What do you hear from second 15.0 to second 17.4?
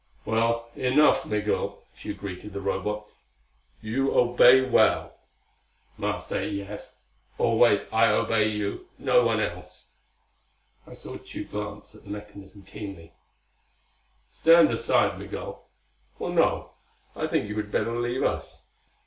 Migul. Or no, I